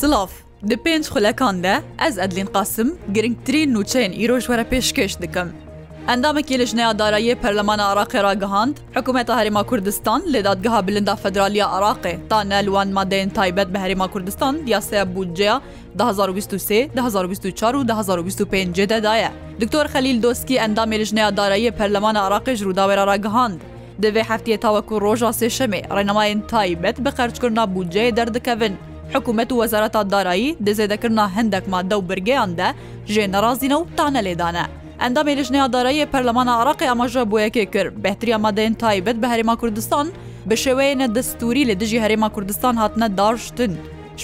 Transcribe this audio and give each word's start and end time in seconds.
Silav! 0.00 0.28
Di 0.62 0.76
pênc 0.76 1.04
xulekan 1.12 1.62
de 1.62 1.80
ez 2.08 2.18
Edlin 2.18 2.46
Qasim 2.54 2.94
giringtirîn 3.14 3.74
nûçeyên 3.74 4.12
îroj 4.24 4.40
were 4.46 4.64
pêşkeş 4.70 5.20
dikim. 5.22 5.52
Endamekî 6.08 6.58
lijneya 6.58 6.90
darayê 6.90 7.34
Perlemana 7.36 7.82
Araqê 7.94 8.22
ra 8.22 8.34
gihand, 8.34 8.76
Hekumeta 8.92 9.42
Herêma 9.44 9.66
Kurdistan 9.66 10.22
lê 10.22 10.44
dadgeha 10.44 10.86
bilinda 10.86 11.16
Federaliya 11.16 11.66
Araqê 11.66 12.16
ta 12.28 12.40
nelwan 12.40 12.88
madeyên 12.88 13.30
taybet 13.30 13.68
bi 13.74 13.78
Herêma 13.78 14.10
Kurdistan 14.10 14.66
diyaseya 14.66 15.16
budceya 15.16 15.60
2023, 15.94 16.52
2024 16.52 17.76
û 17.76 18.22
2025 18.28 18.76
de 18.76 19.02
daye. 19.02 19.28
Diktor 19.60 19.86
Xelîl 19.86 20.22
Doskî 20.22 20.56
endamê 20.58 20.98
lijneya 20.98 21.28
darayê 21.28 21.70
Perlemana 21.72 22.18
Araqê 22.18 22.54
ji 22.56 22.64
rûdawera 22.64 23.06
ra 23.06 23.16
gihand. 23.16 23.60
Divê 24.02 24.22
heftiye 24.24 24.60
tawek 24.60 24.90
û 24.90 25.00
roja 25.00 25.26
sêşemê, 25.28 25.90
Renemayên 25.96 26.46
taybet 26.46 26.98
bi 26.98 27.10
qerçkirina 27.16 27.62
budceyê 27.64 28.16
derdikevin. 28.16 28.76
حکوومەت 29.14 29.50
و 29.54 29.64
وەزارەتا 29.64 30.00
دارایی 30.12 30.48
دزێدەکردنا 30.66 31.26
هەندێک 31.36 31.64
مادە 31.72 31.92
و 31.98 32.06
برگەیان 32.08 32.50
دە 32.58 32.68
ژێ 33.12 33.24
نەڕازینە 33.34 33.76
و 33.80 33.86
تانە 33.98 34.20
لێدانە. 34.26 34.64
ئەندامی 35.02 35.34
لەژنەیا 35.38 35.66
دارایی 35.74 36.06
پەرلەمانە 36.12 36.52
عراقی 36.60 36.86
ئاماژە 36.90 37.22
بۆ 37.30 37.36
یەکێ 37.46 37.64
کرد 37.74 37.94
بەهتریا 38.04 38.38
مادەین 38.44 38.74
تایبەت 38.82 39.16
بە 39.22 39.26
هەرێما 39.32 39.54
کوردستان 39.62 40.06
بە 40.48 40.54
شێوەیەنە 40.64 41.06
دەستوری 41.16 41.64
لە 41.70 41.74
دژی 41.82 42.02
هەرێما 42.04 42.28
کوردستان 42.36 42.74
هاتنە 42.82 43.08
داشتن. 43.20 43.72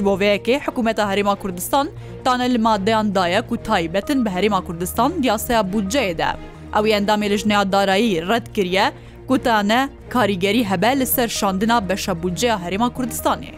بۆ 0.07 0.13
vێەکێ 0.21 0.57
حکوومەتە 0.67 1.05
هەرێما 1.11 1.35
کوردستان 1.43 1.87
تانە 2.25 2.47
لە 2.55 2.61
مادەیان 2.67 3.07
دایەک 3.17 3.47
و 3.53 3.57
تایبەتن 3.69 4.19
بە 4.25 4.31
هەرێما 4.37 4.61
کوردستان 4.67 5.11
دیاسەیە 5.23 5.63
بودجەیەدا. 5.73 6.31
ئەو 6.75 6.85
ئەندامی 6.95 7.29
لەژنەیا 7.33 7.63
دارایی 7.75 8.23
ڕەت 8.29 8.47
کریە، 8.57 8.87
گوتانە 9.31 9.81
کاریگەری 10.15 10.63
هەبە 10.71 10.91
لەسەر 11.01 11.29
شاندنا 11.39 11.77
بەشە 11.89 12.13
بودجەیە 12.23 12.57
هەرێما 12.65 12.89
کوردستانی. 12.97 13.53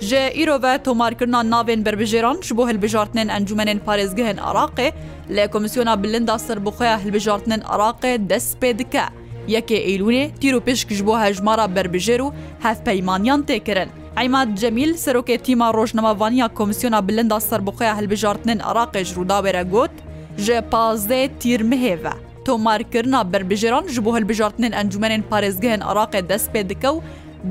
ji 0.00 0.16
îrove 0.42 0.78
tomarkirina 0.82 1.42
navên 1.42 1.82
berbijêran 1.82 2.36
ji 2.42 2.54
bo 2.54 2.66
hilbijartinên 2.68 3.28
encûmenên 3.28 3.78
parêzgehên 3.86 4.36
Iraqê 4.38 4.90
lê 5.30 5.46
Komisyona 5.50 6.02
Bilinda 6.02 6.38
serbixweya 6.38 6.98
hilbijartinên 7.00 7.60
Iraqê 7.60 8.28
dest 8.28 8.60
pê 8.62 8.78
dike. 8.78 9.02
Yekê 9.48 9.74
Eylûnê 9.74 10.30
tîro 10.40 10.60
pişk 10.60 10.88
ji 10.90 11.06
bo 11.06 11.18
hejmara 11.18 11.66
berbijêr 11.76 12.20
û 12.20 12.32
hevpeymaniyan 12.62 13.42
têkirin. 13.42 13.88
Eymad 14.22 14.54
Cemil 14.58 14.94
serokê 14.94 15.38
tîma 15.38 15.72
rojnamevaniya 15.74 16.48
Komisyona 16.48 17.08
Bilinda 17.08 17.40
serbixweya 17.40 17.98
hilbijartinên 18.00 18.58
Iraqê 18.58 19.04
ji 19.04 19.14
rûdawêre 19.14 19.70
got, 19.70 19.90
ji 20.38 20.60
pazê 20.72 21.28
tîr 21.40 21.60
mihêve. 21.60 22.12
Tomarkirina 22.44 23.32
berbijêran 23.32 23.88
ji 23.88 24.04
bo 24.04 24.18
hilbijartinên 24.18 24.72
encûmenên 24.72 25.22
parêzgehên 25.30 25.80
Iraqê 25.80 26.28
dest 26.28 26.50
pê 26.54 26.68
dike 26.68 26.86
û 26.88 27.00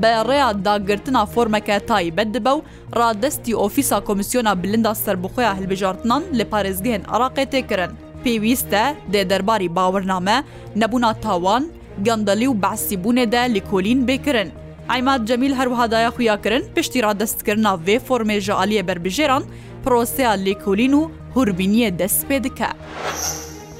بە 0.02 0.12
ڕێیا 0.30 0.48
داگرتنا 0.66 1.22
فۆرمەکە 1.32 1.76
تایبەت 1.90 2.28
دبە 2.36 2.52
و 2.56 2.60
ڕادستی 2.98 3.52
ئۆفیسا 3.60 3.98
کۆمیسیۆنا 4.08 4.52
بلندا 4.62 4.92
سربخۆیا 5.04 5.52
هەلبژارتنان 5.58 6.22
لە 6.38 6.44
پارێزگەهێن 6.52 7.04
عراقێ 7.14 7.44
تێکردن 7.52 7.90
پێویستە 8.22 8.84
دێ 9.12 9.22
دەرباری 9.30 9.72
باوەرنامە 9.76 10.38
نەبوونا 10.80 11.10
تاوان 11.24 11.64
گەندەلی 12.06 12.48
و 12.50 12.58
بەسیبوونێدا 12.62 13.42
لیکۆلین 13.56 14.00
بکردن 14.08 14.48
ئایمات 14.90 15.20
جەمیل 15.28 15.52
هەروهادایە 15.60 16.10
خویاکردن 16.14 16.62
پشتی 16.74 17.04
ڕادستکردنا 17.06 17.72
وێ 17.86 17.96
فۆرمێژە 18.06 18.54
عالیە 18.60 18.82
بربژێران 18.88 19.44
پرۆسەیە 19.84 20.32
لیکۆلین 20.46 20.92
و 21.00 21.02
هوربینیە 21.34 21.88
دەست 22.00 22.20
پێ 22.28 22.38
دکە. 22.44 22.70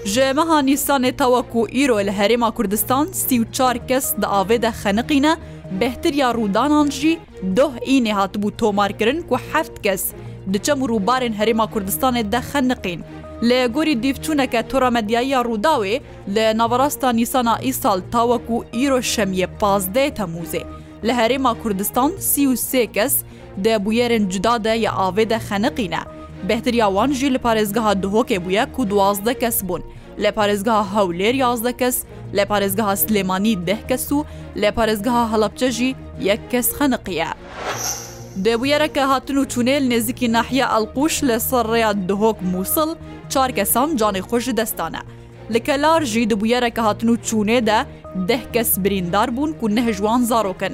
Ji 0.07 0.21
mehanîstanê 0.21 1.11
tawakû 1.17 1.61
îro 1.85 2.01
li 2.05 2.11
herêma 2.19 2.51
Kurdistan 2.55 3.05
sî 3.07 3.35
û 3.45 3.45
çar 3.53 3.87
kes 3.89 4.15
di 4.23 4.27
avê 4.41 4.63
de 4.63 4.71
xeniqîne, 4.83 5.37
behtiriya 5.81 6.31
rûdanan 6.31 6.91
jî 6.91 7.19
doh 7.57 7.73
înê 7.87 8.13
hatibû 8.13 8.57
tomarkirin 8.57 9.23
ku 9.23 9.37
heft 9.53 9.83
kes 9.83 10.05
di 10.53 10.59
çem 10.63 10.79
û 10.85 10.87
rûbarên 10.93 11.35
herêma 11.41 11.65
Kurdistanê 11.73 12.33
de 12.33 12.37
xeniqîn. 12.53 13.01
Lê 13.43 13.67
gorî 13.67 13.95
dîvçûneke 14.03 14.69
tora 14.69 14.91
medyaya 14.91 15.41
Rûdawê 15.41 16.01
li 16.35 16.59
navarasta 16.59 17.13
nîsana 17.13 17.59
îsal 17.69 18.01
tawekû 18.13 18.57
îro 18.87 19.03
şemiye 19.03 19.49
pazdê 19.61 20.11
temûzê. 20.19 20.63
Li 21.05 21.13
herêma 21.13 21.63
Kurdistan 21.63 22.11
sî 22.19 22.45
û 22.49 22.53
sê 22.53 22.93
kes 22.93 23.15
de 23.57 23.75
bûyerên 23.85 24.29
cuda 24.31 24.65
de 24.65 24.71
ya 24.71 24.91
avê 24.93 25.31
de 25.31 25.39
xeniqîne. 25.49 26.16
بەهتریاوان 26.49 27.11
ژی 27.19 27.29
لە 27.35 27.39
پارێزگەها 27.47 27.93
دهۆکێ 28.03 28.37
بووە 28.45 28.65
کو 28.75 28.83
دوازدە 28.91 29.35
کەس 29.43 29.59
بوون 29.67 29.83
لە 30.23 30.31
پارێزگەها 30.37 30.85
هەولێر 30.95 31.35
یازدە 31.45 31.73
کەس 31.81 31.97
لە 32.37 32.45
پارێزگەها 32.51 32.95
سلێمانی 33.05 33.57
ده 33.67 33.77
کەس 33.91 34.05
و 34.13 34.19
لە 34.61 34.69
پارێزگەها 34.77 35.25
هەڵەبچەژی 35.33 35.91
یەک 36.29 36.41
کەس 36.53 36.69
خەنقیە. 36.79 37.31
دەبویەرەکە 38.45 39.05
هاتن 39.13 39.37
و 39.39 39.45
چونێل 39.53 39.85
نێزیکی 39.93 40.29
ناحیە 40.37 40.67
ئەلقوش 40.75 41.15
لە 41.29 41.37
سەرڕێیا 41.49 41.91
دهۆک 42.09 42.39
مووسڵ 42.53 42.91
چار 43.33 43.51
کەسان 43.59 43.89
جانی 44.01 44.23
خۆشی 44.29 44.55
دەستانە. 44.59 45.03
لە 45.55 45.59
کەلار 45.67 46.01
ژی 46.13 46.27
دبویەرەکە 46.31 46.79
هاتن 46.87 47.09
و 47.09 47.15
چونێدا 47.27 47.79
ده 48.29 48.39
کەس 48.55 48.71
بریندار 48.83 49.29
بوون 49.37 49.51
و 49.65 49.69
نەهژوان 49.77 50.21
زارۆکن. 50.31 50.73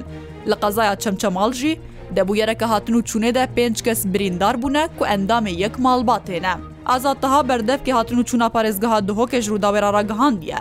لە 0.49 0.55
قەزایە 0.61 0.95
چەمچەماڵژی 1.03 1.73
دەبوویەرەکە 2.17 2.63
هاتن 2.71 2.93
و 2.97 3.01
چونێدا 3.09 3.43
پێنج 3.57 3.77
کەس 3.85 3.99
بریندار 4.13 4.55
بوونە 4.61 4.83
کو 4.97 5.03
ئەندامی 5.09 5.51
یەک 5.65 5.75
ماڵباتێنە. 5.85 6.53
ئازادتەها 6.89 7.39
بەردەفکی 7.49 7.95
هاتن 7.97 8.17
و 8.19 8.23
چوونا 8.27 8.47
پارێزگەها 8.55 8.99
دهۆکەژ 9.09 9.43
ڕووداوێرا 9.51 9.89
ڕگەهاندیە. 9.97 10.59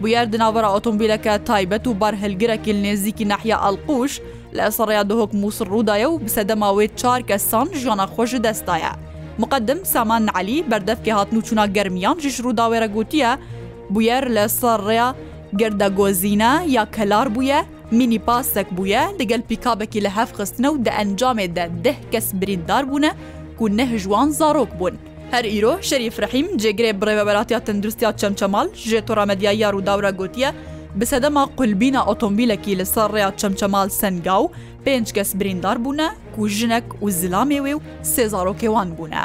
بویار 0.00 0.26
دناوەرە 0.32 0.68
ئۆتۆمبیلەکە 0.74 1.34
تایبەت 1.48 1.84
و 1.86 1.94
بار 2.00 2.14
هەلگرەکی 2.22 2.72
نێزیکی 2.82 3.28
نەحیا 3.30 3.58
ئەڵقوش 3.64 4.12
لە 4.56 4.66
سەڕیا 4.76 5.02
دهۆک 5.10 5.30
مووسڕ 5.40 5.66
ڕووداە 5.74 6.06
و 6.12 6.20
بسەدەماوێت 6.24 6.92
چار 7.00 7.20
کەسان 7.28 7.66
ژیانە 7.80 8.06
خۆش 8.14 8.30
دەستایە. 8.46 8.92
مقدم 9.42 9.78
سامان 9.92 10.24
علی 10.38 10.58
بەردەفکی 10.70 11.08
هاتن 11.18 11.36
و 11.38 11.42
چوونا 11.46 11.66
گەرمیان 11.76 12.16
ژش 12.22 12.36
ڕووداوێرە 12.44 12.88
گوتیە 12.96 13.30
بویەر 13.94 14.24
لە 14.36 14.44
سەڕیا 14.60 15.08
گردەگۆزینە 15.60 16.52
یا 16.76 16.84
کەلار 16.96 17.28
بووە 17.36 17.60
مینی 17.98 18.18
پاسێک 18.28 18.68
بووە 18.76 19.02
لەگەل 19.20 19.42
پیکابێکی 19.48 20.00
لە 20.06 20.10
هەفخستنە 20.18 20.68
و 20.72 20.80
دە 20.86 20.92
ئەنجامێدا 20.98 21.66
ده 21.84 21.94
کەس 22.12 22.26
بریندار 22.40 22.84
بوونە 22.90 23.10
و 23.62 23.68
نەه 23.78 23.90
جوان 24.04 24.28
زارۆک 24.38 24.70
بوون. 24.78 24.94
هەر 25.32 25.44
ئیرۆ 25.52 25.74
شەریف 25.88 26.14
رحیم 26.24 26.46
جێگرێ 26.62 26.92
بڕێوەبەراتیا 27.00 27.58
تەندروستیا 27.66 28.10
چەمچەمال 28.20 28.68
ژێ 28.90 29.00
تۆرامەدیا 29.08 29.52
یار 29.62 29.74
و 29.78 29.82
داورە 29.88 30.12
گوتیە 30.22 30.50
bi 31.00 31.06
sedema 31.06 31.44
qulbîna 31.58 32.02
otomobilekî 32.12 32.72
li 32.78 32.86
ser 32.94 33.08
rêya 33.14 33.30
çemçemal 33.40 33.88
Sengaw 34.00 34.44
pênc 34.84 35.08
kes 35.16 35.30
birîndar 35.40 35.78
bûne 35.84 36.08
ku 36.34 36.42
jinek 36.56 36.84
û 37.04 37.06
zilamê 37.20 37.60
wê 37.66 37.72
û 37.78 37.80
sê 38.12 38.24
zarokê 38.34 38.68
wan 38.74 38.90
bûne. 38.98 39.24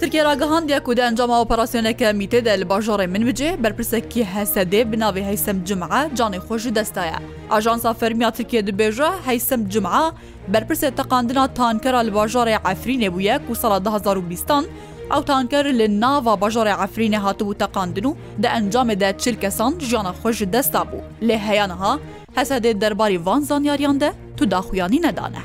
ترکیه 0.00 0.22
راگەهاندیا 0.28 0.78
کو 0.86 0.92
دە 0.94 1.00
ئەنجاما 1.06 1.36
ئۆپەراسسیۆنەکە 1.40 2.08
میتێدا 2.20 2.54
لە 2.60 2.64
باژۆڕی 2.70 3.08
من 3.14 3.22
بجێ 3.28 3.50
بەرپرسەکی 3.62 4.26
هەسەدێ 4.34 4.80
بناوی 4.90 5.22
هەیسم 5.30 5.56
جمعە 5.68 6.00
جانی 6.18 6.38
خۆشی 6.46 6.72
دەستایە 6.78 7.18
ئاژانسا 7.52 7.92
فەرمیا 8.00 8.28
ترکیە 8.36 8.60
دبێژە 8.68 9.10
هەیسم 9.28 9.60
جمعە 9.72 10.04
بەرپرسێ 10.52 10.88
تەقااندنا 10.98 11.44
تانکەرا 11.58 12.00
لە 12.08 12.12
باژۆڕی 12.16 12.60
ئەفرینێ 12.66 13.08
بووە 13.14 13.34
و 13.50 13.54
سەڵ 13.60 13.72
2020 13.86 14.46
2020 14.46 14.93
ئەو 15.12 15.20
تانکەر 15.28 15.66
لە 15.80 15.86
ناوا 16.02 16.34
بەژۆڕی 16.42 16.76
ئەفرینە 16.80 17.20
هاتبوو 17.26 17.54
تەقاندن 17.62 18.06
و 18.08 18.12
دە 18.42 18.48
ئەنجامێدا 18.54 19.10
چل 19.22 19.34
کەسان 19.42 19.72
ژیانە 19.88 20.12
خۆش 20.20 20.38
دەستا 20.54 20.80
بوو 20.88 21.06
لێ 21.28 21.36
هەیەەها 21.46 21.92
هەسەدێ 22.38 22.72
دەرباری 22.82 23.18
وان 23.26 23.42
زانیاریاندە 23.50 24.10
تو 24.36 24.44
داخویانی 24.54 25.00
نەدانە. 25.06 25.42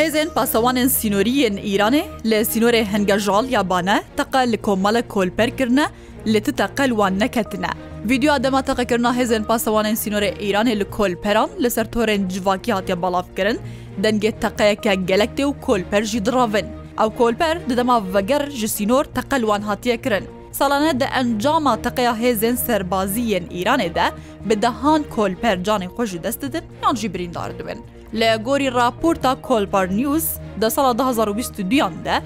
هێزێن 0.00 0.28
پاسەوانن 0.36 0.88
سینۆریەن 0.98 1.56
ئیرانێ 1.68 2.02
لە 2.30 2.38
سینۆرێ 2.50 2.82
هەنگەژال 2.92 3.46
یابانە 3.56 3.96
تەقە 4.18 4.42
لە 4.52 4.58
کۆمەڵە 4.66 5.02
کۆلپەرکردە 5.12 5.86
لە 6.32 6.38
تتەقەلوان 6.46 7.12
نەکەتنە. 7.22 7.70
ویدیو 8.10 8.34
دەما 8.44 8.60
تەقەکردنا 8.68 9.12
هێزن 9.18 9.42
پاسەوانن 9.50 9.96
سینۆرە 10.02 10.30
ئیرانێ 10.42 10.74
لە 10.80 10.86
کۆلپەران 10.96 11.50
لەسەر 11.62 11.86
تۆرێن 11.94 12.22
جواکی 12.32 12.72
هااتە 12.74 12.94
بەڵافکردن 13.02 13.58
دەنگێت 14.02 14.36
تەقەیەکە 14.44 14.92
گەلەکتێ 15.08 15.44
و 15.46 15.52
کۆلپەرژی 15.66 16.20
دراڤن. 16.26 16.68
ئەو 17.00 17.10
کۆلپەر 17.20 17.54
ددەما 17.70 17.96
ڤەگەر 18.12 18.42
ji 18.60 18.68
سینۆر 18.76 19.04
تەقلوان 19.16 19.62
هاتیە 19.68 19.96
kirin. 20.04 20.24
سالانە 20.58 20.92
دە 21.00 21.08
ئەنجاما 21.16 21.74
تەقەیا 21.84 22.12
هێزن 22.22 22.56
سەربازیەن 22.66 23.46
ئیرانێ 23.56 23.88
دە 23.98 24.06
بەدەهان 24.48 25.02
کۆلپەر 25.14 25.56
جانێ 25.66 25.88
خۆشی 25.96 26.22
دەستدن 26.26 26.64
یانجی 26.82 27.08
بریندار 27.14 27.50
دوێن. 27.58 27.80
لە 28.20 28.30
گۆری 28.46 28.70
راپۆرتا 28.78 29.32
کۆلپار 29.48 29.86
نیوز 29.98 30.26
دە 30.60 30.68
ساڵا 30.76 30.92
2022یان 31.00 31.94
دە 32.06 32.16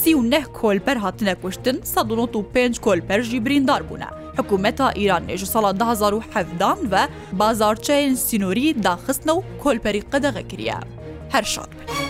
سی 0.00 0.10
و 0.18 0.22
نەه 0.32 0.44
کۆلپەر 0.60 0.96
هاتنە 1.04 1.34
کوشتن 1.42 1.76
105 1.94 2.80
کۆلپەر 2.84 3.20
ژی 3.28 3.38
بریندار 3.46 3.82
بوونە. 3.88 4.08
حکوومەتا 4.38 4.86
ئیران 5.00 5.22
نێژ 5.28 5.42
ساڵا 5.54 5.70
1970دان 5.80 6.78
و 6.92 6.94
بازارچەین 7.40 8.12
سینۆری 8.26 8.68
داخستنە 8.88 9.32
و 9.38 9.42
کۆلپەری 9.62 10.02
قەدەغە 10.12 10.42
کریە. 10.50 10.78
هەر 11.34 11.44
شاد 11.54 11.70
بن. 11.76 12.09